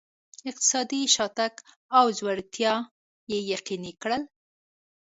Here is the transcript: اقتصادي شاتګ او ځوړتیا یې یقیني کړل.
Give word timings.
اقتصادي 0.49 1.01
شاتګ 1.15 1.53
او 1.97 2.05
ځوړتیا 2.17 2.73
یې 3.31 3.39
یقیني 3.53 3.93
کړل. 4.01 4.23